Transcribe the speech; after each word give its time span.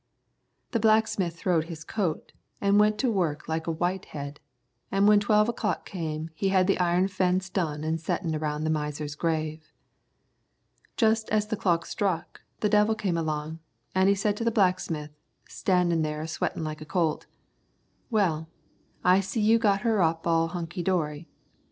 The 0.71 0.79
blacksmith 0.79 1.37
throwed 1.37 1.65
his 1.65 1.83
coat 1.83 2.33
an' 2.59 2.79
went 2.79 2.97
to 2.97 3.11
work 3.11 3.47
like 3.47 3.67
a 3.67 3.71
whitehead, 3.71 4.39
an' 4.91 5.05
when 5.05 5.19
twelve 5.19 5.47
o'clock 5.47 5.85
come 5.87 6.31
he 6.33 6.49
had 6.49 6.65
the 6.65 6.79
iron 6.79 7.07
fence 7.07 7.51
done 7.51 7.83
an' 7.83 7.93
a 7.93 7.97
settin' 7.99 8.33
around 8.35 8.63
the 8.63 8.71
miser's 8.71 9.13
grave. 9.13 9.71
"Just 10.97 11.29
as 11.29 11.45
the 11.45 11.55
clock 11.55 11.85
struck, 11.85 12.41
the 12.61 12.67
devil 12.67 12.95
come 12.95 13.15
along, 13.15 13.59
an' 13.93 14.07
he 14.07 14.15
said 14.15 14.35
to 14.37 14.43
the 14.43 14.49
blacksmith, 14.49 15.11
standin' 15.47 16.01
there 16.01 16.21
a 16.21 16.27
sweatin' 16.27 16.63
like 16.63 16.81
a 16.81 16.85
colt, 16.85 17.27
'Well, 18.09 18.49
I 19.03 19.19
see 19.19 19.39
you 19.41 19.59
got 19.59 19.81
her 19.81 20.01
all 20.01 20.13
up 20.25 20.25
hunkey 20.25 20.83
dorey.' 20.83 21.27